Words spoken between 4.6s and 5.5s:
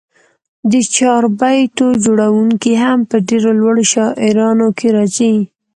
کښي راځي.